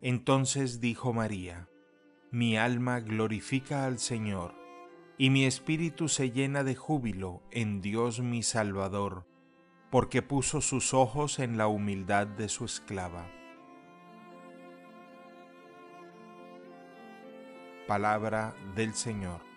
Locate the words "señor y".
3.98-5.30